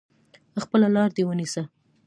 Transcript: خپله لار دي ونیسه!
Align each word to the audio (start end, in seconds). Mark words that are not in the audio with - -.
خپله 0.63 0.87
لار 0.95 1.09
دي 1.15 1.23
ونیسه! 1.25 1.63